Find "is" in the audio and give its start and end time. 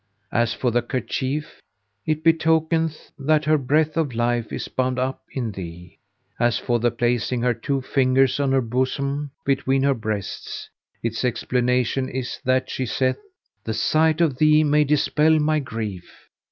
4.51-4.67, 12.09-12.39